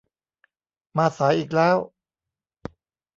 [0.97, 1.77] มาสายอีกแล้ว